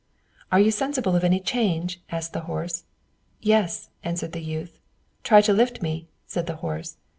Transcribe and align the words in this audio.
"Are 0.51 0.59
you 0.59 0.71
sensible 0.71 1.15
of 1.15 1.23
any 1.23 1.39
change?" 1.39 2.01
asked 2.09 2.33
the 2.33 2.39
horse. 2.49 2.85
"Yes," 3.39 3.89
answered 4.03 4.31
the 4.31 4.41
youth. 4.41 4.79
"Try 5.23 5.41
to 5.41 5.53
lift 5.53 5.83
me," 5.83 6.07
said 6.25 6.47
the 6.47 6.55
horse. 6.65 6.97